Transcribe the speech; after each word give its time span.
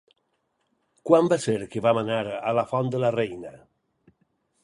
Quan 1.09 1.29
va 1.33 1.37
ser 1.43 1.57
que 1.75 1.83
vam 1.89 1.99
anar 2.03 2.17
a 2.51 2.55
la 2.61 2.65
Font 2.73 2.91
de 2.95 3.01
la 3.05 3.11
Reina? 3.19 3.55